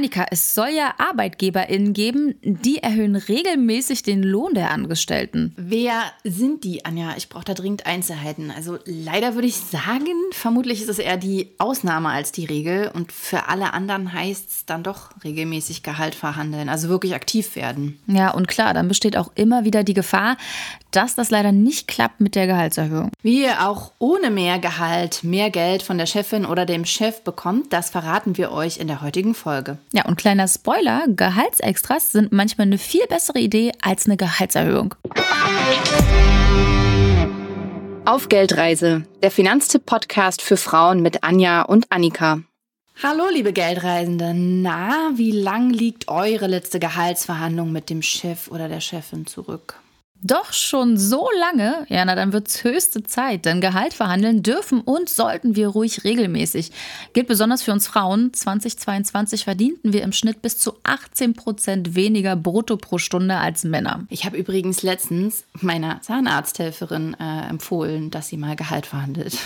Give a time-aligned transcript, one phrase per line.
[0.00, 5.52] Annika, es soll ja ArbeitgeberInnen geben, die erhöhen regelmäßig den Lohn der Angestellten.
[5.58, 7.12] Wer sind die, Anja?
[7.18, 8.50] Ich brauche da dringend Einzelheiten.
[8.50, 12.90] Also leider würde ich sagen, vermutlich ist es eher die Ausnahme als die Regel.
[12.94, 17.98] Und für alle anderen heißt es dann doch regelmäßig Gehalt verhandeln, also wirklich aktiv werden.
[18.06, 20.38] Ja, und klar, dann besteht auch immer wieder die Gefahr,
[20.92, 23.10] dass das leider nicht klappt mit der Gehaltserhöhung.
[23.22, 27.72] Wie ihr auch ohne mehr Gehalt mehr Geld von der Chefin oder dem Chef bekommt,
[27.72, 29.78] das verraten wir euch in der heutigen Folge.
[29.92, 34.94] Ja, und kleiner Spoiler, Gehaltsextras sind manchmal eine viel bessere Idee als eine Gehaltserhöhung.
[38.04, 42.40] Auf Geldreise, der Finanztipp-Podcast für Frauen mit Anja und Annika.
[43.02, 44.32] Hallo, liebe Geldreisende.
[44.34, 49.80] Na, wie lang liegt eure letzte Gehaltsverhandlung mit dem Chef oder der Chefin zurück?
[50.22, 51.86] Doch schon so lange?
[51.88, 56.72] Ja, na dann wird's höchste Zeit, denn Gehalt verhandeln dürfen und sollten wir ruhig regelmäßig.
[57.14, 58.32] Gilt besonders für uns Frauen.
[58.34, 64.06] 2022 verdienten wir im Schnitt bis zu 18 Prozent weniger brutto pro Stunde als Männer.
[64.10, 69.38] Ich habe übrigens letztens meiner Zahnarzthelferin äh, empfohlen, dass sie mal Gehalt verhandelt.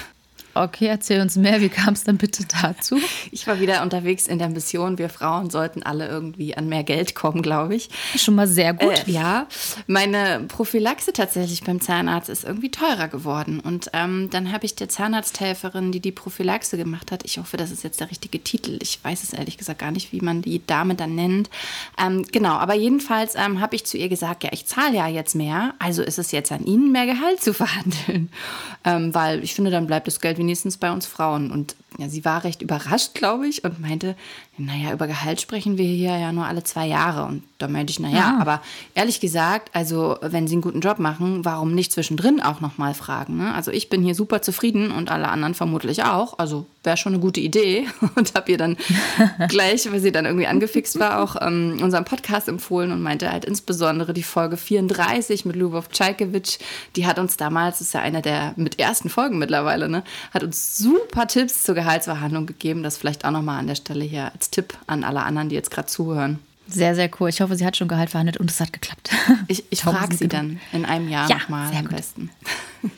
[0.55, 1.61] Okay, erzähl uns mehr.
[1.61, 3.01] Wie kam es denn bitte dazu?
[3.33, 4.99] Ich war wieder unterwegs in der Mission.
[4.99, 7.91] Wir Frauen sollten alle irgendwie an mehr Geld kommen, glaube ich.
[8.17, 9.07] Schon mal sehr gut.
[9.09, 9.49] Äh, ja,
[9.89, 13.59] meine Prophylaxe tatsächlich beim Zahnarzt ist irgendwie teurer geworden.
[13.59, 17.73] Und ähm, dann habe ich der Zahnarzthelferin, die die Prophylaxe gemacht hat, ich hoffe, das
[17.73, 18.79] ist jetzt der richtige Titel.
[18.81, 21.51] Ich weiß es ehrlich gesagt gar nicht, wie man die Dame dann nennt.
[21.99, 25.35] Ähm, genau, aber jedenfalls ähm, habe ich zu ihr gesagt, ja, ich zahle ja jetzt
[25.35, 28.29] mehr, also ist es jetzt an Ihnen, mehr Gehalt zu verhandeln.
[28.85, 31.51] Ähm, weil ich finde, dann bleibt das Geld wenigstens bei uns Frauen.
[31.51, 34.17] Und ja, sie war recht überrascht, glaube ich, und meinte,
[34.57, 37.25] naja, über Gehalt sprechen wir hier ja nur alle zwei Jahre.
[37.25, 38.39] Und da meinte ich, naja, ja.
[38.41, 38.63] aber
[38.95, 43.37] ehrlich gesagt, also wenn sie einen guten Job machen, warum nicht zwischendrin auch nochmal fragen?
[43.37, 43.53] Ne?
[43.55, 46.39] Also ich bin hier super zufrieden und alle anderen vermutlich auch.
[46.39, 47.87] Also wäre schon eine gute Idee.
[48.15, 48.77] Und habe ihr dann
[49.49, 53.45] gleich, weil sie dann irgendwie angefixt war, auch ähm, unseren Podcast empfohlen und meinte halt
[53.45, 56.59] insbesondere die Folge 34 mit Lubov Czajkewitsch.
[56.95, 60.45] Die hat uns damals, das ist ja einer der mit ersten Folgen mittlerweile, ne, hat
[60.45, 62.83] uns super Tipps zur Gehaltsverhandlung gegeben.
[62.83, 65.71] Das vielleicht auch nochmal an der Stelle hier als Tipp an alle anderen, die jetzt
[65.71, 66.39] gerade zuhören.
[66.67, 67.29] Sehr, sehr cool.
[67.29, 69.11] Ich hoffe, sie hat schon Gehalt verhandelt und es hat geklappt.
[69.49, 72.31] Ich, ich frage sie dann in einem Jahr ja, nochmal am besten.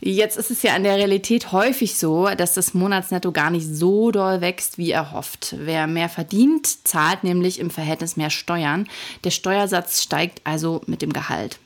[0.00, 4.10] Jetzt ist es ja in der Realität häufig so, dass das Monatsnetto gar nicht so
[4.10, 5.56] doll wächst, wie erhofft.
[5.58, 8.86] Wer mehr verdient, zahlt nämlich im Verhältnis mehr Steuern.
[9.24, 11.58] Der Steuersatz steigt also mit dem Gehalt.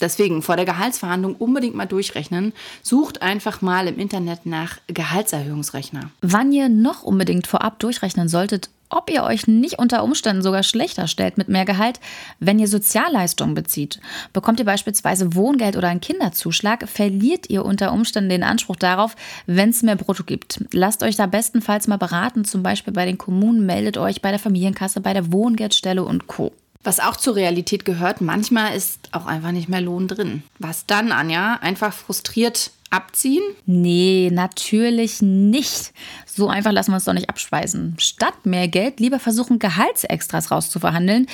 [0.00, 2.52] Deswegen vor der Gehaltsverhandlung unbedingt mal durchrechnen.
[2.82, 6.10] Sucht einfach mal im Internet nach Gehaltserhöhungsrechner.
[6.22, 11.08] Wann ihr noch unbedingt vorab durchrechnen solltet, ob ihr euch nicht unter Umständen sogar schlechter
[11.08, 12.00] stellt mit mehr Gehalt,
[12.38, 14.00] wenn ihr Sozialleistungen bezieht.
[14.32, 19.70] Bekommt ihr beispielsweise Wohngeld oder einen Kinderzuschlag, verliert ihr unter Umständen den Anspruch darauf, wenn
[19.70, 20.64] es mehr Brutto gibt.
[20.72, 24.38] Lasst euch da bestenfalls mal beraten, zum Beispiel bei den Kommunen, meldet euch bei der
[24.38, 26.52] Familienkasse, bei der Wohngeldstelle und Co.
[26.86, 30.44] Was auch zur Realität gehört, manchmal ist auch einfach nicht mehr Lohn drin.
[30.60, 31.54] Was dann, Anja?
[31.54, 33.42] Einfach frustriert abziehen?
[33.66, 35.92] Nee, natürlich nicht.
[36.26, 37.96] So einfach lassen wir uns doch nicht abspeisen.
[37.98, 41.26] Statt mehr Geld lieber versuchen, Gehaltsextras rauszuverhandeln.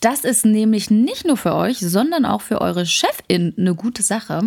[0.00, 4.42] Das ist nämlich nicht nur für euch, sondern auch für eure Chefin eine gute Sache.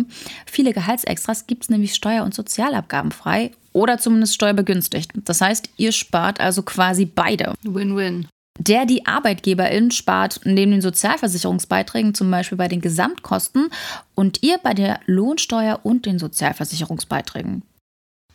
[0.46, 5.10] Viele Gehaltsextras gibt es nämlich steuer- und sozialabgabenfrei oder zumindest steuerbegünstigt.
[5.24, 7.52] Das heißt, ihr spart also quasi beide.
[7.64, 8.28] Win-win
[8.68, 13.68] der die Arbeitgeberin spart neben den Sozialversicherungsbeiträgen zum Beispiel bei den Gesamtkosten
[14.14, 17.62] und ihr bei der Lohnsteuer und den Sozialversicherungsbeiträgen.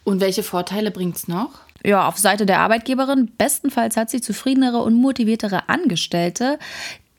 [0.03, 1.51] Und welche Vorteile bringt es noch?
[1.85, 6.59] Ja, auf Seite der Arbeitgeberin bestenfalls hat sie zufriedenere und motiviertere Angestellte,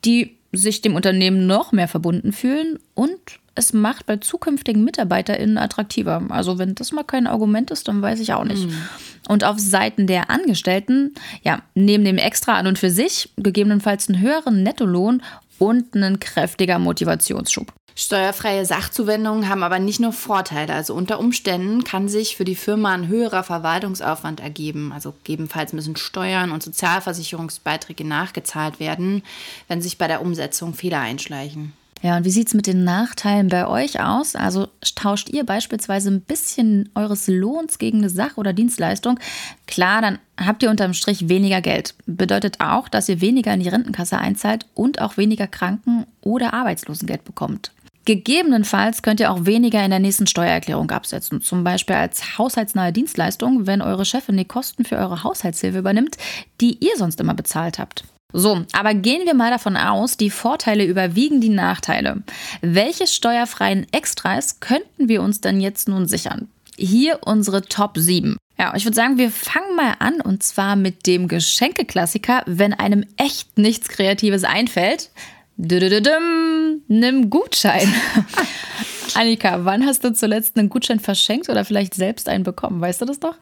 [0.04, 3.18] die sich dem Unternehmen noch mehr verbunden fühlen und
[3.58, 6.22] es macht bei zukünftigen MitarbeiterInnen attraktiver.
[6.30, 8.66] Also wenn das mal kein Argument ist, dann weiß ich auch nicht.
[8.66, 8.82] Mhm.
[9.28, 14.20] Und auf Seiten der Angestellten, ja, neben dem Extra an und für sich gegebenenfalls einen
[14.20, 15.22] höheren Nettolohn
[15.58, 17.72] und einen kräftiger Motivationsschub.
[18.00, 20.72] Steuerfreie Sachzuwendungen haben aber nicht nur Vorteile.
[20.72, 24.92] Also unter Umständen kann sich für die Firma ein höherer Verwaltungsaufwand ergeben.
[24.92, 29.24] Also gegebenenfalls müssen Steuern und Sozialversicherungsbeiträge nachgezahlt werden,
[29.66, 31.72] wenn sich bei der Umsetzung Fehler einschleichen.
[32.02, 34.36] Ja, und wie sieht es mit den Nachteilen bei euch aus?
[34.36, 39.18] Also tauscht ihr beispielsweise ein bisschen eures Lohns gegen eine Sache oder Dienstleistung?
[39.66, 41.94] Klar, dann habt ihr unterm Strich weniger Geld.
[42.06, 47.24] Bedeutet auch, dass ihr weniger in die Rentenkasse einzahlt und auch weniger Kranken- oder Arbeitslosengeld
[47.24, 47.72] bekommt.
[48.04, 53.66] Gegebenenfalls könnt ihr auch weniger in der nächsten Steuererklärung absetzen, zum Beispiel als haushaltsnahe Dienstleistung,
[53.66, 56.16] wenn eure Chefin die Kosten für eure Haushaltshilfe übernimmt,
[56.60, 58.04] die ihr sonst immer bezahlt habt.
[58.32, 62.22] So, aber gehen wir mal davon aus, die Vorteile überwiegen die Nachteile.
[62.60, 66.48] Welche steuerfreien Extras könnten wir uns denn jetzt nun sichern?
[66.76, 68.36] Hier unsere Top 7.
[68.58, 73.06] Ja, ich würde sagen, wir fangen mal an und zwar mit dem Geschenkeklassiker, wenn einem
[73.16, 75.10] echt nichts Kreatives einfällt.
[75.56, 77.92] Nimm Gutschein.
[79.14, 82.80] Annika, wann hast du zuletzt einen Gutschein verschenkt oder vielleicht selbst einen bekommen?
[82.80, 83.36] Weißt du das doch?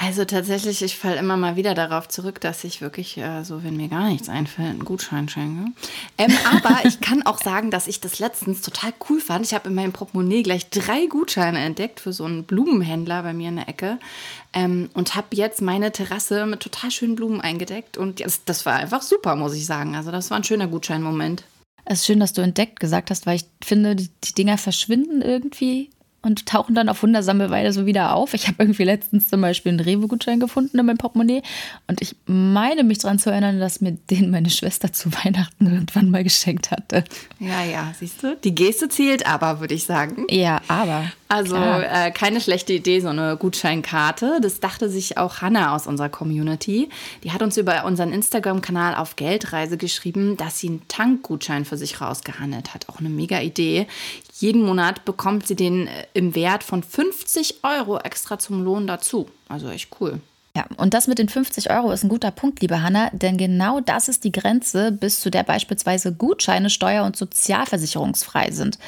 [0.00, 3.76] Also tatsächlich, ich falle immer mal wieder darauf zurück, dass ich wirklich äh, so, wenn
[3.76, 5.72] mir gar nichts einfällt, einen Gutschein schenke.
[6.18, 9.44] Ähm, aber ich kann auch sagen, dass ich das letztens total cool fand.
[9.44, 13.48] Ich habe in meinem Portemonnaie gleich drei Gutscheine entdeckt für so einen Blumenhändler bei mir
[13.48, 13.98] in der Ecke
[14.52, 17.96] ähm, und habe jetzt meine Terrasse mit total schönen Blumen eingedeckt.
[17.96, 19.96] Und das, das war einfach super, muss ich sagen.
[19.96, 21.42] Also das war ein schöner Gutscheinmoment.
[21.84, 25.22] Es ist schön, dass du entdeckt gesagt hast, weil ich finde, die, die Dinger verschwinden
[25.22, 25.90] irgendwie
[26.28, 28.34] und tauchen dann auf wundersame Weise so wieder auf.
[28.34, 31.42] Ich habe irgendwie letztens zum Beispiel einen Rewe-Gutschein gefunden in meinem Portemonnaie
[31.86, 36.10] und ich meine mich daran zu erinnern, dass mir den meine Schwester zu Weihnachten irgendwann
[36.10, 37.04] mal geschenkt hatte.
[37.40, 40.26] Ja, ja, siehst du, die Geste zählt aber, würde ich sagen.
[40.28, 41.04] Ja, aber.
[41.30, 44.38] Also äh, keine schlechte Idee, so eine Gutscheinkarte.
[44.40, 46.88] Das dachte sich auch Hannah aus unserer Community.
[47.22, 52.00] Die hat uns über unseren Instagram-Kanal auf Geldreise geschrieben, dass sie einen Tankgutschein für sich
[52.00, 52.88] rausgehandelt hat.
[52.88, 53.86] Auch eine mega Idee.
[54.40, 59.28] Jeden Monat bekommt sie den äh, im Wert von 50 Euro extra zum Lohn dazu.
[59.48, 60.20] Also echt cool.
[60.56, 63.80] Ja, und das mit den 50 Euro ist ein guter Punkt, liebe Hanna, denn genau
[63.80, 68.78] das ist die Grenze, bis zu der beispielsweise Gutscheine steuer- und sozialversicherungsfrei sind.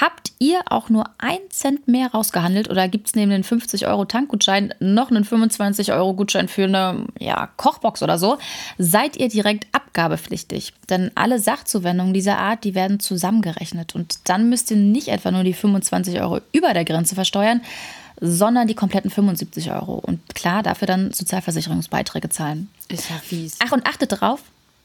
[0.00, 4.04] Habt ihr auch nur einen Cent mehr rausgehandelt oder gibt es neben den 50 Euro
[4.04, 8.38] Tankgutschein noch einen 25 Euro Gutschein für eine ja, Kochbox oder so,
[8.76, 10.72] seid ihr direkt abgabepflichtig.
[10.90, 13.94] Denn alle Sachzuwendungen dieser Art, die werden zusammengerechnet.
[13.94, 17.60] Und dann müsst ihr nicht etwa nur die 25 Euro über der Grenze versteuern,
[18.20, 19.94] sondern die kompletten 75 Euro.
[19.94, 22.68] Und klar, dafür dann Sozialversicherungsbeiträge zahlen.
[22.88, 23.58] Ist ja fies.
[23.64, 24.40] Ach, und achtet drauf,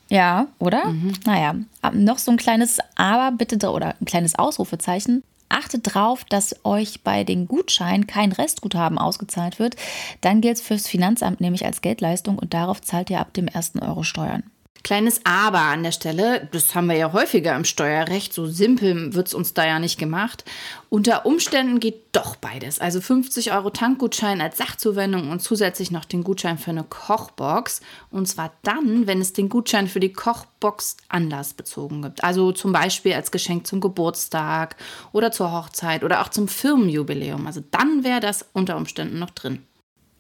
[0.10, 0.88] ja, oder?
[0.88, 1.14] Mhm.
[1.26, 1.56] Naja,
[1.94, 5.24] noch so ein kleines Aber bitte oder ein kleines Ausrufezeichen.
[5.50, 9.76] Achtet darauf, dass euch bei den Gutscheinen kein Restguthaben ausgezahlt wird.
[10.22, 13.80] Dann gilt es fürs Finanzamt nämlich als Geldleistung und darauf zahlt ihr ab dem ersten
[13.80, 14.44] Euro Steuern.
[14.84, 19.28] Kleines Aber an der Stelle, das haben wir ja häufiger im Steuerrecht, so simpel wird
[19.28, 20.46] es uns da ja nicht gemacht.
[20.90, 22.80] Unter Umständen geht doch beides.
[22.80, 27.82] Also 50 Euro Tankgutschein als Sachzuwendung und zusätzlich noch den Gutschein für eine Kochbox.
[28.10, 32.24] Und zwar dann, wenn es den Gutschein für die Kochbox anlassbezogen gibt.
[32.24, 34.78] Also zum Beispiel als Geschenk zum Geburtstag
[35.12, 37.46] oder zur Hochzeit oder auch zum Firmenjubiläum.
[37.46, 39.64] Also dann wäre das unter Umständen noch drin.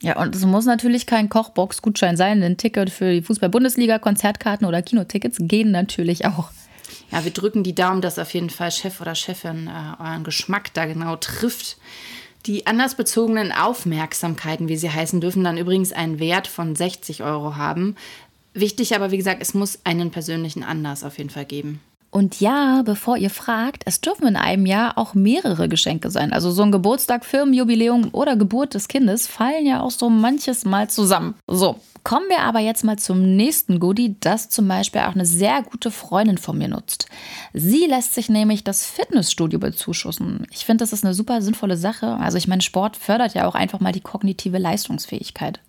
[0.01, 4.81] Ja, und es muss natürlich kein Kochbox-Gutschein sein, denn Ticket für die Fußball-Bundesliga, Konzertkarten oder
[4.81, 6.51] Kinotickets gehen natürlich auch.
[7.11, 10.73] Ja, wir drücken die Daumen, dass auf jeden Fall Chef oder Chefin äh, euren Geschmack
[10.73, 11.77] da genau trifft.
[12.45, 17.95] Die andersbezogenen Aufmerksamkeiten, wie sie heißen, dürfen dann übrigens einen Wert von 60 Euro haben.
[18.53, 21.81] Wichtig aber, wie gesagt, es muss einen persönlichen Anlass auf jeden Fall geben.
[22.11, 26.33] Und ja, bevor ihr fragt, es dürfen in einem Jahr auch mehrere Geschenke sein.
[26.33, 30.89] Also so ein Geburtstag, Firmenjubiläum oder Geburt des Kindes fallen ja auch so manches Mal
[30.89, 31.35] zusammen.
[31.45, 35.61] So, kommen wir aber jetzt mal zum nächsten Goodie, das zum Beispiel auch eine sehr
[35.61, 37.07] gute Freundin von mir nutzt.
[37.53, 40.47] Sie lässt sich nämlich das Fitnessstudio bezuschussen.
[40.51, 42.15] Ich finde, das ist eine super sinnvolle Sache.
[42.15, 45.59] Also ich meine, Sport fördert ja auch einfach mal die kognitive Leistungsfähigkeit.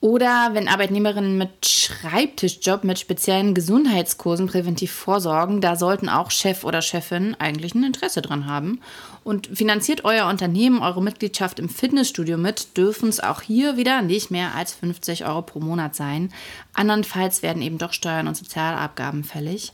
[0.00, 6.82] Oder wenn Arbeitnehmerinnen mit Schreibtischjob mit speziellen Gesundheitskursen präventiv vorsorgen, da sollten auch Chef oder
[6.82, 8.80] Chefin eigentlich ein Interesse dran haben.
[9.24, 14.30] Und finanziert euer Unternehmen eure Mitgliedschaft im Fitnessstudio mit, dürfen es auch hier wieder nicht
[14.30, 16.32] mehr als 50 Euro pro Monat sein.
[16.74, 19.72] Andernfalls werden eben doch Steuern und Sozialabgaben fällig.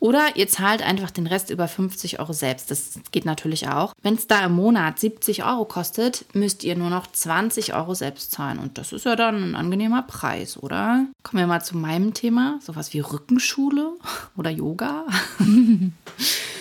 [0.00, 2.70] Oder ihr zahlt einfach den Rest über 50 Euro selbst.
[2.70, 3.94] Das geht natürlich auch.
[4.02, 8.32] Wenn es da im Monat 70 Euro kostet, müsst ihr nur noch 20 Euro selbst
[8.32, 8.58] zahlen.
[8.58, 11.06] Und das ist ja dann ein angenehmer Preis, oder?
[11.22, 12.58] Kommen wir mal zu meinem Thema.
[12.62, 13.92] Sowas wie Rückenschule
[14.36, 15.04] oder Yoga.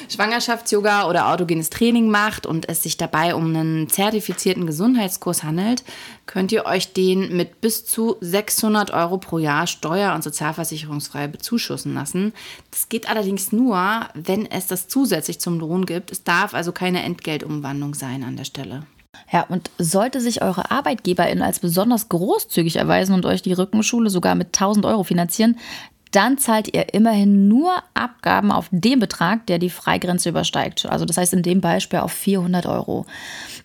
[0.10, 5.84] Schwangerschafts-Yoga oder autogenes Training macht und es sich dabei um einen zertifizierten Gesundheitskurs handelt,
[6.26, 11.94] könnt ihr euch den mit bis zu 600 Euro pro Jahr steuer- und sozialversicherungsfrei bezuschussen
[11.94, 12.34] lassen.
[12.72, 16.12] Das geht allerdings nur, wenn es das zusätzlich zum Lohn gibt.
[16.12, 18.84] Es darf also keine Entgeltumwandlung sein an der Stelle.
[19.32, 24.36] Ja, und sollte sich eure Arbeitgeberin als besonders großzügig erweisen und euch die Rückenschule sogar
[24.36, 25.58] mit 1000 Euro finanzieren,
[26.12, 30.86] dann zahlt ihr immerhin nur Abgaben auf den Betrag, der die Freigrenze übersteigt.
[30.86, 33.06] Also das heißt in dem Beispiel auf 400 Euro.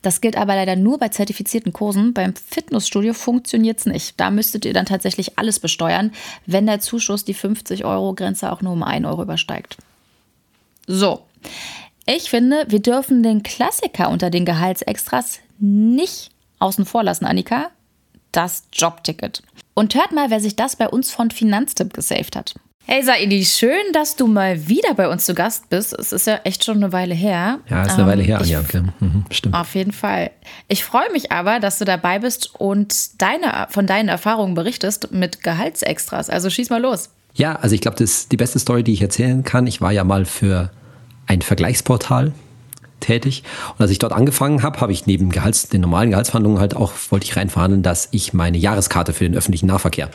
[0.02, 2.12] Das gilt aber leider nur bei zertifizierten Kursen.
[2.12, 4.18] Beim Fitnessstudio funktioniert es nicht.
[4.18, 6.12] Da müsstet ihr dann tatsächlich alles besteuern,
[6.46, 9.76] wenn der Zuschuss die 50 Euro Grenze auch nur um 1 Euro übersteigt.
[10.86, 11.22] So,
[12.06, 17.70] ich finde, wir dürfen den Klassiker unter den Gehaltsextras nicht außen vor lassen, Annika
[18.32, 19.42] das Jobticket.
[19.74, 22.54] Und hört mal, wer sich das bei uns von Finanztipp gesaved hat.
[22.84, 25.92] Hey Saidi, schön, dass du mal wieder bei uns zu Gast bist.
[25.92, 27.60] Es ist ja echt schon eine Weile her.
[27.70, 28.60] Ja, ist eine ähm, Weile her, Anja.
[28.98, 29.54] Mhm, stimmt.
[29.54, 30.32] Auf jeden Fall.
[30.66, 35.44] Ich freue mich aber, dass du dabei bist und deine, von deinen Erfahrungen berichtest mit
[35.44, 36.28] Gehaltsextras.
[36.28, 37.10] Also schieß mal los.
[37.34, 39.68] Ja, also ich glaube, das ist die beste Story, die ich erzählen kann.
[39.68, 40.72] Ich war ja mal für
[41.26, 42.32] ein Vergleichsportal
[43.02, 43.42] tätig.
[43.76, 46.92] Und als ich dort angefangen habe, habe ich neben Gehalts, den normalen Gehaltsverhandlungen halt auch,
[47.10, 50.10] wollte ich reinverhandeln, dass ich meine Jahreskarte für den öffentlichen Nahverkehr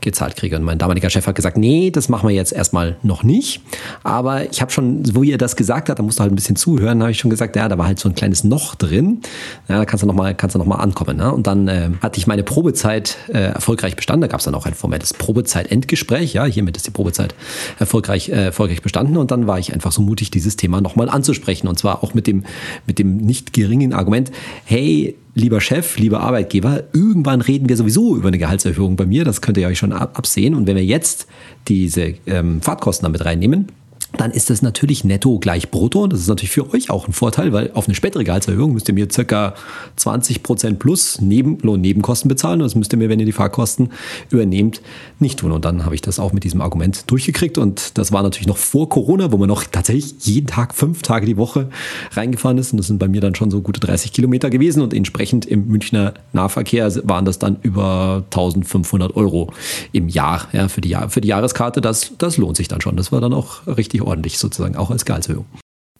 [0.00, 0.56] gezahlt kriege.
[0.56, 3.60] Und mein damaliger Chef hat gesagt, nee, das machen wir jetzt erstmal noch nicht.
[4.02, 6.56] Aber ich habe schon, wo ihr das gesagt hat, da musst du halt ein bisschen
[6.56, 9.20] zuhören, habe ich schon gesagt, ja, da war halt so ein kleines Noch drin.
[9.68, 11.16] Ja, da kannst du nochmal, noch ankommen.
[11.16, 11.32] Ne?
[11.32, 14.22] Und dann äh, hatte ich meine Probezeit äh, erfolgreich bestanden.
[14.22, 16.34] Da gab es dann auch ein formelles Probezeit-Endgespräch.
[16.34, 17.34] Ja, hiermit ist die Probezeit
[17.78, 19.16] erfolgreich, äh, erfolgreich bestanden.
[19.16, 21.68] Und dann war ich einfach so mutig, dieses Thema nochmal anzusprechen.
[21.68, 22.44] Und zwar auch mit dem,
[22.86, 24.30] mit dem nicht geringen Argument,
[24.64, 29.40] hey, lieber Chef, lieber Arbeitgeber, irgendwann reden wir sowieso über eine Gehaltserhöhung bei mir, das
[29.40, 30.54] könnt ihr euch schon absehen.
[30.54, 31.26] Und wenn wir jetzt
[31.66, 33.68] diese ähm, Fahrtkosten damit reinnehmen,
[34.16, 36.06] dann ist das natürlich netto gleich brutto.
[36.06, 38.94] Das ist natürlich für euch auch ein Vorteil, weil auf eine spätere Gehaltserhöhung müsst ihr
[38.94, 39.54] mir circa
[39.96, 42.60] 20 Prozent plus Nebenlohn, Nebenkosten bezahlen.
[42.60, 43.90] Das müsst ihr mir, wenn ihr die Fahrkosten
[44.30, 44.80] übernehmt,
[45.18, 45.52] nicht tun.
[45.52, 47.58] Und dann habe ich das auch mit diesem Argument durchgekriegt.
[47.58, 51.26] Und das war natürlich noch vor Corona, wo man noch tatsächlich jeden Tag, fünf Tage
[51.26, 51.68] die Woche
[52.12, 52.72] reingefahren ist.
[52.72, 54.80] Und das sind bei mir dann schon so gute 30 Kilometer gewesen.
[54.80, 59.52] Und entsprechend im Münchner Nahverkehr waren das dann über 1500 Euro
[59.92, 60.48] im Jahr.
[60.52, 62.96] Ja, für die, für die Jahreskarte, das, das lohnt sich dann schon.
[62.96, 65.46] Das war dann auch richtig richtig ordentlich sozusagen, auch als Gehaltserhöhung.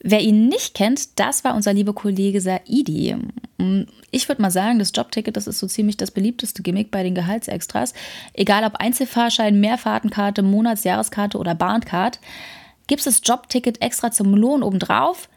[0.01, 3.17] Wer ihn nicht kennt, das war unser lieber Kollege Saidi.
[4.13, 7.17] Ich würde mal sagen, das Jobticket, das ist so ziemlich das beliebteste Gimmick bei den
[7.17, 7.95] Gehaltsextras.
[8.33, 12.21] Egal ob Einzelfahrschein, Mehrfahrtenkarte, Monatsjahreskarte oder Bahncard.
[12.87, 15.29] Gibt es das Jobticket extra zum Lohn obendrauf,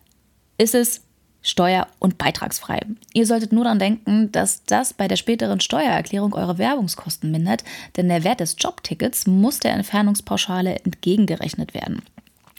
[0.59, 1.01] ist es
[1.41, 2.81] steuer- und beitragsfrei.
[3.13, 7.63] Ihr solltet nur daran denken, dass das bei der späteren Steuererklärung eure Werbungskosten mindert,
[7.97, 12.03] denn der Wert des Jobtickets muss der Entfernungspauschale entgegengerechnet werden.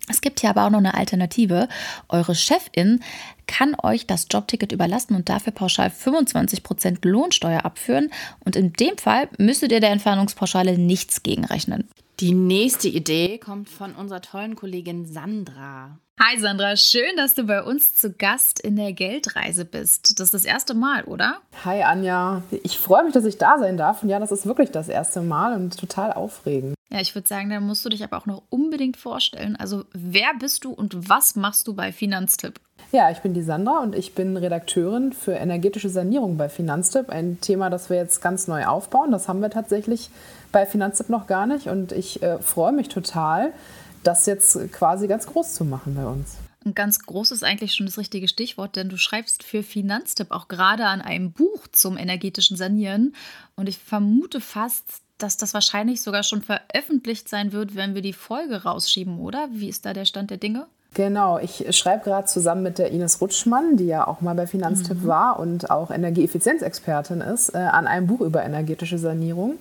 [0.09, 1.69] Es gibt hier aber auch noch eine Alternative.
[2.09, 3.01] Eure Chefin
[3.47, 8.11] kann euch das Jobticket überlassen und dafür pauschal 25% Lohnsteuer abführen.
[8.45, 11.89] Und in dem Fall müsstet ihr der Entfernungspauschale nichts gegenrechnen.
[12.21, 15.99] Die nächste Idee kommt von unserer tollen Kollegin Sandra.
[16.21, 20.21] Hi Sandra, schön, dass du bei uns zu Gast in der Geldreise bist.
[20.21, 21.39] Das ist das erste Mal, oder?
[21.65, 24.03] Hi Anja, ich freue mich, dass ich da sein darf.
[24.03, 26.75] Und ja, das ist wirklich das erste Mal und total aufregend.
[26.93, 29.57] Ja, ich würde sagen, da musst du dich aber auch noch unbedingt vorstellen.
[29.57, 32.61] Also, wer bist du und was machst du bei Finanztipp?
[32.91, 37.09] Ja, ich bin die Sandra und ich bin Redakteurin für energetische Sanierung bei Finanztipp.
[37.09, 39.11] Ein Thema, das wir jetzt ganz neu aufbauen.
[39.11, 40.11] Das haben wir tatsächlich
[40.53, 41.69] bei Finanztipp noch gar nicht.
[41.69, 43.55] Und ich äh, freue mich total,
[44.03, 46.37] das jetzt quasi ganz groß zu machen bei uns.
[46.63, 50.49] Und ganz groß ist eigentlich schon das richtige Stichwort, denn du schreibst für Finanztipp auch
[50.49, 53.15] gerade an einem Buch zum energetischen Sanieren.
[53.57, 54.85] Und ich vermute fast,
[55.23, 59.49] dass das wahrscheinlich sogar schon veröffentlicht sein wird, wenn wir die Folge rausschieben, oder?
[59.53, 60.67] Wie ist da der Stand der Dinge?
[60.95, 65.03] Genau, ich schreibe gerade zusammen mit der Ines Rutschmann, die ja auch mal bei Finanztipp
[65.03, 65.07] mhm.
[65.07, 69.59] war und auch Energieeffizienzexpertin ist, äh, an einem Buch über energetische Sanierung.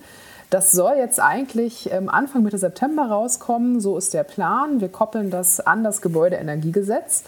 [0.50, 4.82] Das soll jetzt eigentlich ähm, Anfang Mitte September rauskommen, so ist der Plan.
[4.82, 7.24] Wir koppeln das an das Gebäudeenergiegesetz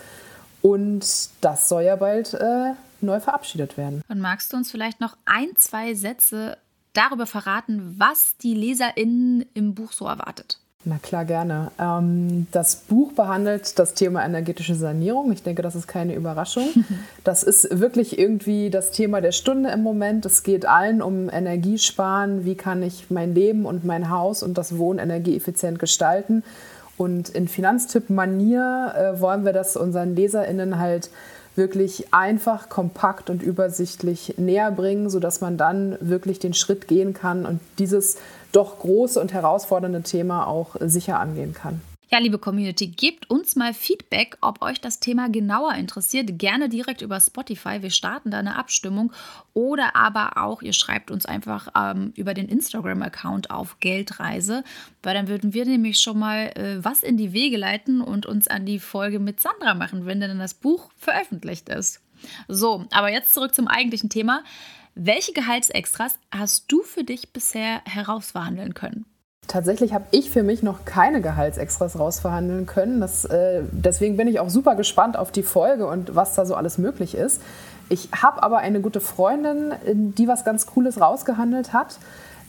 [0.60, 4.02] und das soll ja bald äh, neu verabschiedet werden.
[4.08, 6.58] Und magst du uns vielleicht noch ein, zwei Sätze
[6.94, 10.58] darüber verraten, was die LeserInnen im Buch so erwartet?
[10.86, 11.70] Na klar, gerne.
[11.78, 15.32] Ähm, das Buch behandelt das Thema energetische Sanierung.
[15.32, 16.68] Ich denke, das ist keine Überraschung.
[17.24, 20.26] Das ist wirklich irgendwie das Thema der Stunde im Moment.
[20.26, 22.44] Es geht allen um Energiesparen.
[22.44, 26.44] Wie kann ich mein Leben und mein Haus und das Wohnen energieeffizient gestalten?
[26.98, 31.08] Und in Finanztipp-Manier äh, wollen wir das unseren LeserInnen halt
[31.56, 37.46] wirklich einfach, kompakt und übersichtlich näher bringen, sodass man dann wirklich den Schritt gehen kann
[37.46, 38.16] und dieses
[38.52, 41.80] doch große und herausfordernde Thema auch sicher angehen kann.
[42.10, 46.38] Ja, liebe Community, gebt uns mal Feedback, ob euch das Thema genauer interessiert.
[46.38, 47.80] Gerne direkt über Spotify.
[47.80, 49.12] Wir starten da eine Abstimmung.
[49.54, 54.64] Oder aber auch, ihr schreibt uns einfach ähm, über den Instagram-Account auf Geldreise,
[55.02, 58.48] weil dann würden wir nämlich schon mal äh, was in die Wege leiten und uns
[58.48, 62.02] an die Folge mit Sandra machen, wenn dann das Buch veröffentlicht ist.
[62.48, 64.44] So, aber jetzt zurück zum eigentlichen Thema.
[64.94, 69.06] Welche Gehaltsextras hast du für dich bisher herausverhandeln können?
[69.46, 73.00] Tatsächlich habe ich für mich noch keine Gehaltsextras rausverhandeln können.
[73.00, 76.54] Das, äh, deswegen bin ich auch super gespannt auf die Folge und was da so
[76.54, 77.40] alles möglich ist.
[77.88, 81.98] Ich habe aber eine gute Freundin, die was ganz Cooles rausgehandelt hat.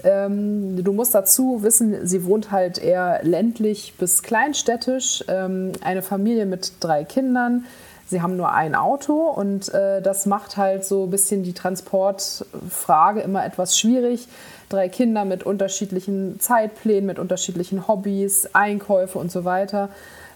[0.03, 5.25] Ähm, du musst dazu wissen, sie wohnt halt eher ländlich bis kleinstädtisch.
[5.27, 7.65] Ähm, eine Familie mit drei Kindern
[8.07, 13.21] Sie haben nur ein Auto und äh, das macht halt so ein bisschen die Transportfrage
[13.21, 14.27] immer etwas schwierig.
[14.69, 19.89] Drei Kinder mit unterschiedlichen Zeitplänen, mit unterschiedlichen Hobbys, Einkäufe und so weiter.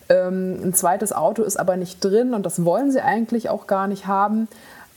[0.10, 3.88] Ähm, ein zweites Auto ist aber nicht drin und das wollen sie eigentlich auch gar
[3.88, 4.48] nicht haben.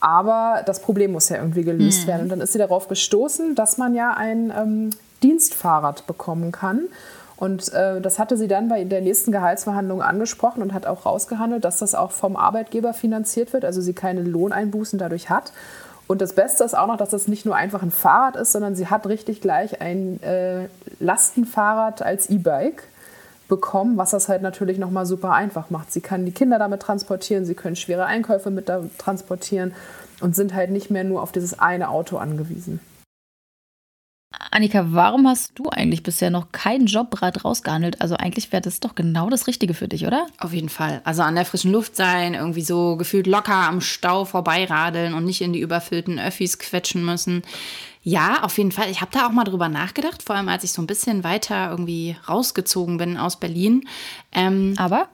[0.00, 2.06] Aber das Problem muss ja irgendwie gelöst mhm.
[2.08, 2.22] werden.
[2.22, 4.90] Und dann ist sie darauf gestoßen, dass man ja ein ähm,
[5.22, 6.88] Dienstfahrrad bekommen kann.
[7.36, 11.64] Und äh, das hatte sie dann bei der nächsten Gehaltsverhandlung angesprochen und hat auch rausgehandelt,
[11.64, 15.52] dass das auch vom Arbeitgeber finanziert wird, also sie keine Lohneinbußen dadurch hat.
[16.08, 18.74] Und das Beste ist auch noch, dass das nicht nur einfach ein Fahrrad ist, sondern
[18.74, 20.68] sie hat richtig gleich ein äh,
[21.00, 22.82] Lastenfahrrad als E-Bike
[23.48, 25.92] bekommen, was das halt natürlich nochmal super einfach macht.
[25.92, 29.74] Sie kann die Kinder damit transportieren, sie können schwere Einkäufe mit transportieren
[30.20, 32.80] und sind halt nicht mehr nur auf dieses eine Auto angewiesen.
[34.54, 38.02] Annika, warum hast du eigentlich bisher noch keinen Jobrat rausgehandelt?
[38.02, 40.26] Also eigentlich wäre das doch genau das Richtige für dich, oder?
[40.38, 41.00] Auf jeden Fall.
[41.04, 45.40] Also an der frischen Luft sein, irgendwie so gefühlt locker am Stau vorbeiradeln und nicht
[45.40, 47.42] in die überfüllten Öffis quetschen müssen.
[48.02, 48.90] Ja, auf jeden Fall.
[48.90, 51.70] Ich habe da auch mal drüber nachgedacht, vor allem als ich so ein bisschen weiter
[51.70, 53.88] irgendwie rausgezogen bin aus Berlin.
[54.32, 55.08] Ähm, Aber?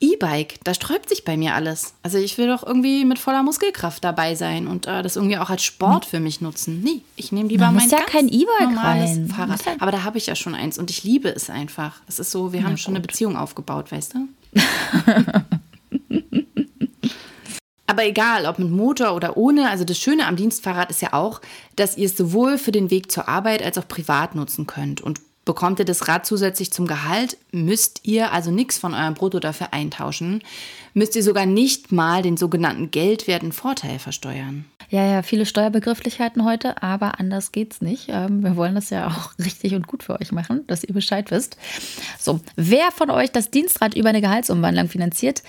[0.00, 1.94] E-Bike, da sträubt sich bei mir alles.
[2.02, 5.50] Also ich will doch irgendwie mit voller Muskelkraft dabei sein und äh, das irgendwie auch
[5.50, 6.82] als Sport für mich nutzen.
[6.82, 9.28] Nee, ich nehme lieber mein ja kein E-Bike rein.
[9.28, 9.60] Fahrrad.
[9.80, 12.00] Aber da habe ich ja schon eins und ich liebe es einfach.
[12.06, 14.28] Es ist so, wir haben schon eine Beziehung aufgebaut, weißt du?
[17.88, 21.40] Aber egal, ob mit Motor oder ohne, also das Schöne am Dienstfahrrad ist ja auch,
[21.74, 25.00] dass ihr es sowohl für den Weg zur Arbeit als auch privat nutzen könnt.
[25.00, 29.40] Und Bekommt ihr das Rad zusätzlich zum Gehalt, müsst ihr also nichts von eurem Brutto
[29.40, 30.42] dafür eintauschen,
[30.92, 34.66] müsst ihr sogar nicht mal den sogenannten geldwerten Vorteil versteuern.
[34.90, 38.08] Ja, ja, viele Steuerbegrifflichkeiten heute, aber anders geht's nicht.
[38.10, 41.30] Ähm, wir wollen das ja auch richtig und gut für euch machen, dass ihr Bescheid
[41.30, 41.56] wisst.
[42.18, 45.42] So, wer von euch das Dienstrad über eine Gehaltsumwandlung finanziert,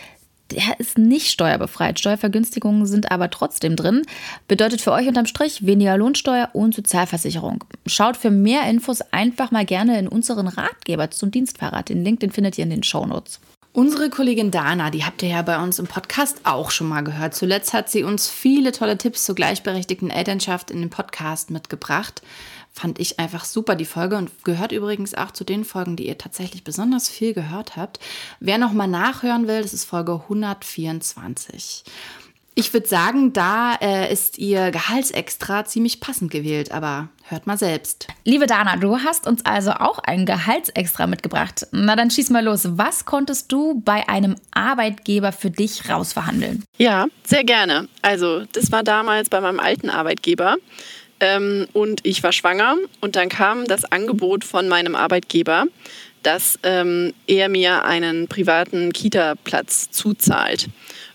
[0.51, 1.99] der ist nicht steuerbefreit.
[1.99, 4.03] Steuervergünstigungen sind aber trotzdem drin.
[4.47, 7.63] Bedeutet für euch unterm Strich weniger Lohnsteuer und Sozialversicherung.
[7.85, 11.89] Schaut für mehr Infos einfach mal gerne in unseren Ratgeber zum Dienstfahrrad.
[11.89, 13.39] Den Link, den findet ihr in den Shownotes.
[13.71, 17.35] Unsere Kollegin Dana, die habt ihr ja bei uns im Podcast auch schon mal gehört.
[17.35, 22.23] Zuletzt hat sie uns viele tolle Tipps zur gleichberechtigten Elternschaft in den Podcast mitgebracht
[22.73, 26.17] fand ich einfach super, die Folge und gehört übrigens auch zu den Folgen, die ihr
[26.17, 27.99] tatsächlich besonders viel gehört habt.
[28.39, 31.83] Wer nochmal nachhören will, das ist Folge 124.
[32.59, 38.07] Ich würde sagen, da äh, ist ihr Gehaltsextra ziemlich passend gewählt, aber hört mal selbst.
[38.25, 41.67] Liebe Dana, du hast uns also auch ein Gehaltsextra mitgebracht.
[41.71, 42.67] Na dann schieß mal los.
[42.71, 46.65] Was konntest du bei einem Arbeitgeber für dich rausverhandeln?
[46.77, 47.87] Ja, sehr gerne.
[48.01, 50.57] Also, das war damals bei meinem alten Arbeitgeber.
[51.19, 55.65] Ähm, und ich war schwanger und dann kam das Angebot von meinem Arbeitgeber,
[56.23, 60.67] dass ähm, er mir einen privaten Kita-Platz zuzahlt.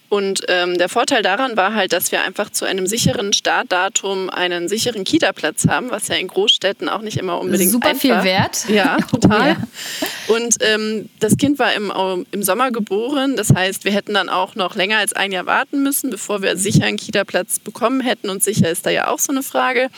[0.09, 4.69] Und ähm, der Vorteil daran war halt, dass wir einfach zu einem sicheren Startdatum einen
[4.69, 8.01] sicheren Kita-Platz haben, was ja in Großstädten auch nicht immer unbedingt Super einfach.
[8.01, 8.69] viel wert.
[8.69, 9.57] Ja, total.
[9.59, 10.37] Oh, ja.
[10.37, 11.93] Und ähm, das Kind war im,
[12.31, 13.37] im Sommer geboren.
[13.37, 16.57] Das heißt, wir hätten dann auch noch länger als ein Jahr warten müssen, bevor wir
[16.57, 18.31] sicher einen Kita-Platz bekommen hätten.
[18.31, 19.88] Und sicher ist da ja auch so eine Frage.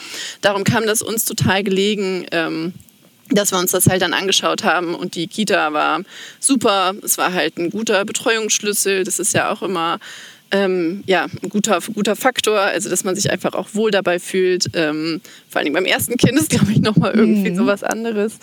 [0.40, 2.72] Darum kam das uns total gelegen, ähm,
[3.30, 6.02] dass wir uns das halt dann angeschaut haben und die Kita war
[6.38, 6.94] super.
[7.02, 9.04] Es war halt ein guter Betreuungsschlüssel.
[9.04, 9.98] Das ist ja auch immer
[10.52, 14.70] ähm, ja, ein guter, guter Faktor, also dass man sich einfach auch wohl dabei fühlt.
[14.74, 17.56] Ähm, vor allem beim ersten Kind ist, glaube ich, nochmal irgendwie mhm.
[17.56, 18.38] so was anderes.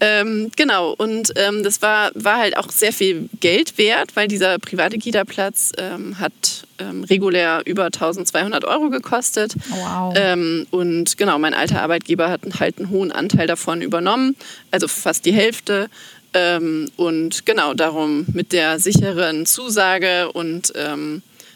[0.00, 4.58] Ähm, genau, und ähm, das war, war halt auch sehr viel Geld wert, weil dieser
[4.58, 9.54] private Kita-Platz ähm, hat ähm, regulär über 1200 Euro gekostet.
[9.68, 10.14] Wow.
[10.16, 14.36] Ähm, und genau, mein alter Arbeitgeber hat halt einen hohen Anteil davon übernommen,
[14.70, 15.90] also fast die Hälfte.
[16.32, 20.72] Ähm, und genau darum mit der sicheren Zusage und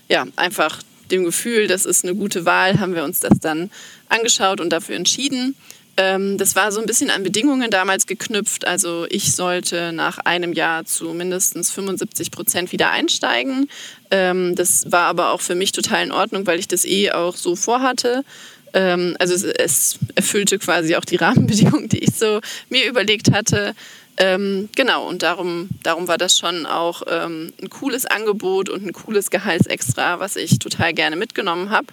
[0.07, 3.71] ja, einfach dem Gefühl, das ist eine gute Wahl, haben wir uns das dann
[4.09, 5.55] angeschaut und dafür entschieden.
[5.97, 8.67] Ähm, das war so ein bisschen an Bedingungen damals geknüpft.
[8.67, 13.69] Also ich sollte nach einem Jahr zu mindestens 75 Prozent wieder einsteigen.
[14.11, 17.37] Ähm, das war aber auch für mich total in Ordnung, weil ich das eh auch
[17.37, 18.25] so vorhatte.
[18.73, 23.75] Ähm, also es, es, erfüllte quasi auch die Rahmenbedingungen, die ich so mir überlegt hatte.
[24.17, 28.93] Ähm, genau, und darum, darum war das schon auch ähm, ein cooles Angebot und ein
[28.93, 31.87] cooles Gehaltsextra, was ich total gerne mitgenommen habe.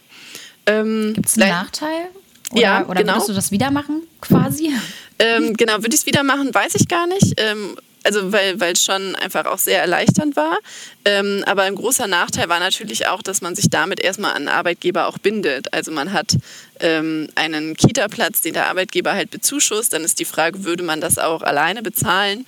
[0.67, 2.09] Ähm, Gibt es einen Nachteil?
[2.51, 3.13] Oder, ja, oder genau.
[3.13, 4.71] würdest du das wieder machen, quasi?
[5.19, 7.33] Ähm, genau, würde ich es wieder machen, weiß ich gar nicht.
[7.37, 10.57] Ähm, also weil es schon einfach auch sehr erleichternd war.
[11.05, 15.07] Ähm, aber ein großer Nachteil war natürlich auch, dass man sich damit erstmal an Arbeitgeber
[15.07, 15.73] auch bindet.
[15.73, 16.35] Also man hat
[16.79, 19.93] ähm, einen Kita-Platz, den der Arbeitgeber halt bezuschusst.
[19.93, 22.45] Dann ist die Frage, würde man das auch alleine bezahlen?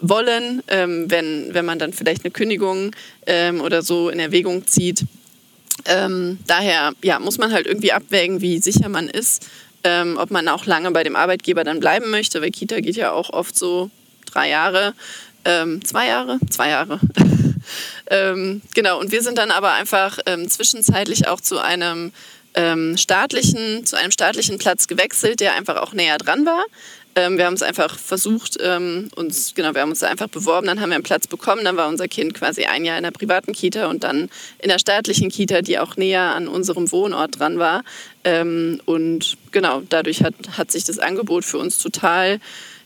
[0.00, 2.94] wollen, ähm, wenn, wenn man dann vielleicht eine Kündigung
[3.26, 5.06] ähm, oder so in Erwägung zieht.
[5.84, 9.46] Ähm, daher ja, muss man halt irgendwie abwägen, wie sicher man ist,
[9.84, 13.12] ähm, ob man auch lange bei dem Arbeitgeber dann bleiben möchte, weil Kita geht ja
[13.12, 13.90] auch oft so
[14.24, 14.94] drei Jahre,
[15.44, 17.00] ähm, zwei Jahre, zwei Jahre.
[18.08, 22.12] Ähm, genau, und wir sind dann aber einfach zwischenzeitlich auch zu einem
[22.94, 26.64] staatlichen, zu einem staatlichen Platz gewechselt, der einfach auch näher dran war.
[27.18, 30.82] Ähm, wir haben es einfach versucht, ähm, uns, genau, wir haben uns einfach beworben, dann
[30.82, 33.52] haben wir einen Platz bekommen, dann war unser Kind quasi ein Jahr in der privaten
[33.52, 37.84] Kita und dann in der staatlichen Kita, die auch näher an unserem Wohnort dran war.
[38.22, 42.38] Ähm, und genau, dadurch hat, hat sich das Angebot für uns total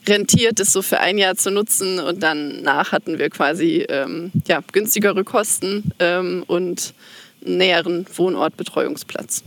[0.09, 4.63] rentiert, das so für ein Jahr zu nutzen und danach hatten wir quasi ähm, ja,
[4.73, 6.95] günstigere Kosten ähm, und
[7.41, 9.43] näheren Wohnortbetreuungsplatz.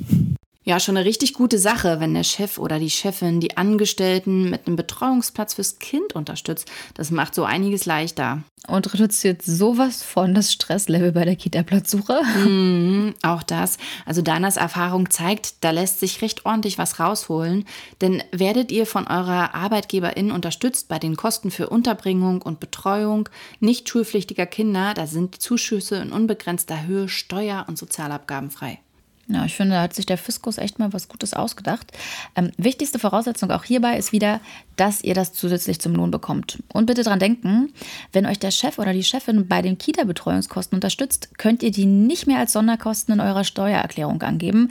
[0.65, 4.65] Ja, schon eine richtig gute Sache, wenn der Chef oder die Chefin die Angestellten mit
[4.65, 6.71] einem Betreuungsplatz fürs Kind unterstützt.
[6.93, 8.43] Das macht so einiges leichter.
[8.65, 12.21] Und reduziert sowas von das Stresslevel bei der Kita-Platzsuche?
[12.45, 13.77] Mhm, auch das.
[14.05, 17.65] Also Danas Erfahrung zeigt, da lässt sich recht ordentlich was rausholen.
[17.99, 23.27] Denn werdet ihr von eurer Arbeitgeberin unterstützt bei den Kosten für Unterbringung und Betreuung
[23.59, 28.79] nicht schulpflichtiger Kinder, da sind Zuschüsse in unbegrenzter Höhe steuer- und sozialabgabenfrei.
[29.27, 31.93] Ja, ich finde, da hat sich der Fiskus echt mal was Gutes ausgedacht.
[32.35, 34.41] Ähm, wichtigste Voraussetzung auch hierbei ist wieder,
[34.75, 36.61] dass ihr das zusätzlich zum Lohn bekommt.
[36.73, 37.71] Und bitte dran denken,
[38.11, 42.27] wenn euch der Chef oder die Chefin bei den Kita-Betreuungskosten unterstützt, könnt ihr die nicht
[42.27, 44.69] mehr als Sonderkosten in eurer Steuererklärung angeben.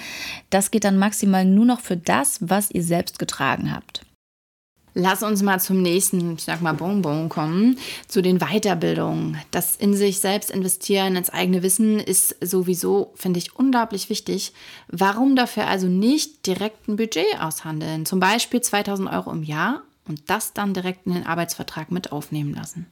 [0.50, 4.04] Das geht dann maximal nur noch für das, was ihr selbst getragen habt.
[4.94, 7.78] Lass uns mal zum nächsten, ich sag mal, Bonbon kommen,
[8.08, 9.38] zu den Weiterbildungen.
[9.50, 14.52] Das in sich selbst investieren, ins eigene Wissen ist sowieso, finde ich, unglaublich wichtig.
[14.88, 18.04] Warum dafür also nicht direkt ein Budget aushandeln?
[18.04, 22.52] Zum Beispiel 2000 Euro im Jahr und das dann direkt in den Arbeitsvertrag mit aufnehmen
[22.52, 22.86] lassen.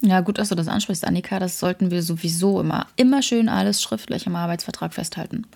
[0.00, 1.38] Ja, gut, dass du das ansprichst, Annika.
[1.38, 5.46] Das sollten wir sowieso immer, immer schön alles schriftlich im Arbeitsvertrag festhalten.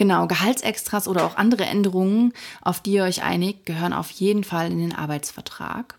[0.00, 2.32] Genau, Gehaltsextras oder auch andere Änderungen,
[2.62, 5.98] auf die ihr euch einigt, gehören auf jeden Fall in den Arbeitsvertrag.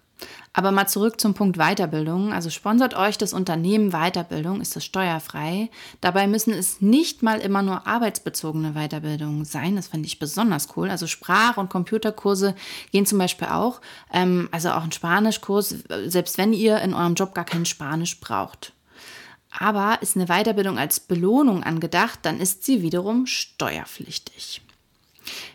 [0.54, 2.34] Aber mal zurück zum Punkt Weiterbildung.
[2.34, 5.70] Also sponsert euch das Unternehmen Weiterbildung, ist das steuerfrei.
[6.02, 9.76] Dabei müssen es nicht mal immer nur arbeitsbezogene Weiterbildungen sein.
[9.76, 10.90] Das finde ich besonders cool.
[10.90, 12.56] Also Sprach- und Computerkurse
[12.92, 13.82] gehen zum Beispiel auch.
[14.12, 15.76] Ähm, also auch ein Spanischkurs,
[16.08, 18.74] selbst wenn ihr in eurem Job gar kein Spanisch braucht.
[19.58, 24.62] Aber ist eine Weiterbildung als Belohnung angedacht, dann ist sie wiederum steuerpflichtig.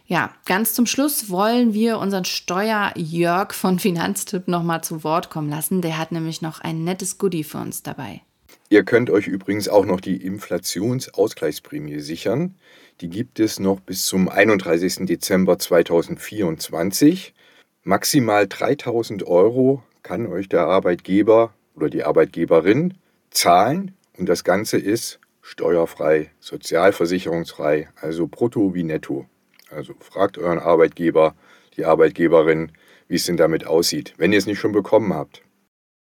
[0.07, 5.83] Ja, ganz zum Schluss wollen wir unseren Steuer-Jörg von Finanztipp nochmal zu Wort kommen lassen.
[5.83, 8.23] Der hat nämlich noch ein nettes Goodie für uns dabei.
[8.69, 12.57] Ihr könnt euch übrigens auch noch die Inflationsausgleichsprämie sichern.
[13.01, 15.07] Die gibt es noch bis zum 31.
[15.07, 17.33] Dezember 2024.
[17.85, 22.95] Maximal 3000 Euro kann euch der Arbeitgeber oder die Arbeitgeberin
[23.31, 29.27] zahlen und das Ganze ist steuerfrei, sozialversicherungsfrei, also brutto wie netto.
[29.71, 31.35] Also fragt euren Arbeitgeber,
[31.77, 32.73] die Arbeitgeberin,
[33.09, 35.43] wie es denn damit aussieht, wenn ihr es nicht schon bekommen habt.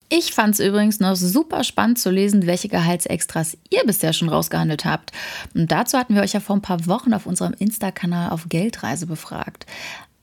[0.09, 4.85] Ich fand es übrigens noch super spannend zu lesen, welche Gehaltsextras ihr bisher schon rausgehandelt
[4.85, 5.11] habt.
[5.55, 9.07] Und dazu hatten wir euch ja vor ein paar Wochen auf unserem Insta-Kanal auf Geldreise
[9.07, 9.65] befragt.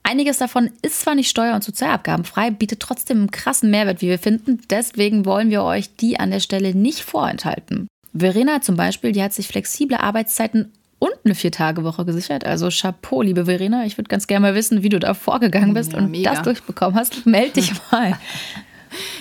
[0.03, 4.19] Einiges davon ist zwar nicht steuer- und sozialabgabenfrei, bietet trotzdem einen krassen Mehrwert, wie wir
[4.19, 4.61] finden.
[4.69, 7.87] Deswegen wollen wir euch die an der Stelle nicht vorenthalten.
[8.13, 12.45] Verena zum Beispiel, die hat sich flexible Arbeitszeiten und eine Vier-Tage-Woche gesichert.
[12.45, 13.85] Also Chapeau, liebe Verena.
[13.85, 16.31] Ich würde ganz gerne mal wissen, wie du da vorgegangen bist ja, und mega.
[16.31, 17.25] das durchbekommen hast.
[17.25, 18.17] Meld dich mal.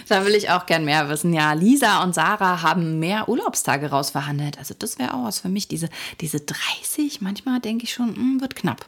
[0.07, 1.33] Da will ich auch gern mehr wissen.
[1.33, 4.59] Ja, Lisa und Sarah haben mehr Urlaubstage rausverhandelt.
[4.59, 5.67] Also das wäre auch was für mich.
[5.67, 5.89] Diese,
[6.21, 8.85] diese 30, manchmal denke ich schon, mh, hm, wird knapp.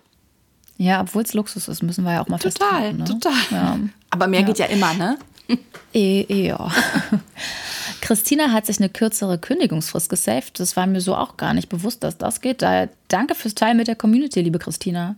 [0.77, 2.99] Ja, obwohl es Luxus ist, müssen wir ja auch mal total, festhalten.
[2.99, 3.05] Ne?
[3.05, 3.79] Total, ja.
[4.11, 4.47] Aber mehr ja.
[4.47, 5.19] geht ja immer, ne?
[5.93, 6.73] E, ja.
[8.01, 10.59] Christina hat sich eine kürzere Kündigungsfrist gesaved.
[10.59, 12.63] Das war mir so auch gar nicht bewusst, dass das geht.
[12.63, 15.15] Daher danke fürs Teil mit der Community, liebe Christina.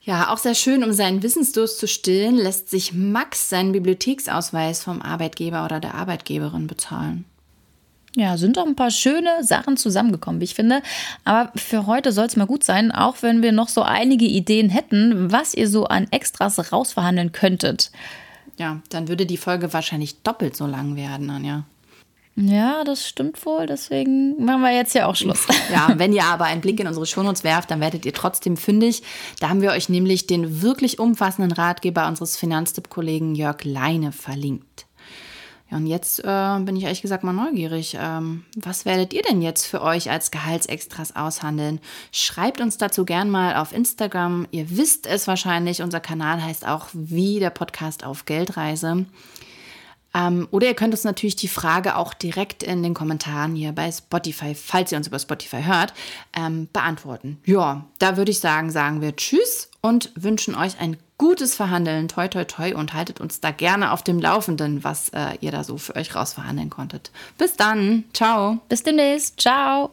[0.00, 5.02] Ja, auch sehr schön, um seinen Wissensdurst zu stillen, lässt sich Max seinen Bibliotheksausweis vom
[5.02, 7.24] Arbeitgeber oder der Arbeitgeberin bezahlen.
[8.14, 10.82] Ja, sind doch ein paar schöne Sachen zusammengekommen, wie ich finde.
[11.24, 14.68] Aber für heute soll es mal gut sein, auch wenn wir noch so einige Ideen
[14.68, 17.90] hätten, was ihr so an Extras rausverhandeln könntet.
[18.58, 21.64] Ja, dann würde die Folge wahrscheinlich doppelt so lang werden, Anja.
[22.34, 23.66] Ja, das stimmt wohl.
[23.66, 25.46] Deswegen machen wir jetzt ja auch Schluss.
[25.72, 29.02] Ja, wenn ihr aber einen Blick in unsere Shownotes werft, dann werdet ihr trotzdem fündig.
[29.40, 34.86] Da haben wir euch nämlich den wirklich umfassenden Ratgeber unseres Finanztipp-Kollegen Jörg Leine verlinkt.
[35.72, 37.96] Ja, und jetzt äh, bin ich ehrlich gesagt mal neugierig.
[37.98, 41.80] Ähm, was werdet ihr denn jetzt für euch als Gehaltsextras aushandeln?
[42.12, 44.46] Schreibt uns dazu gern mal auf Instagram.
[44.50, 49.06] Ihr wisst es wahrscheinlich, unser Kanal heißt auch wie der Podcast auf Geldreise.
[50.14, 53.90] Ähm, oder ihr könnt uns natürlich die Frage auch direkt in den Kommentaren hier bei
[53.90, 55.94] Spotify, falls ihr uns über Spotify hört,
[56.36, 57.38] ähm, beantworten.
[57.46, 62.08] Ja, da würde ich sagen, sagen wir Tschüss und wünschen euch ein gutes Verhandeln.
[62.08, 65.64] Toi, toi, toi und haltet uns da gerne auf dem Laufenden, was äh, ihr da
[65.64, 67.10] so für euch rausverhandeln konntet.
[67.36, 68.04] Bis dann.
[68.12, 68.58] Ciao.
[68.68, 69.40] Bis demnächst.
[69.40, 69.90] Ciao.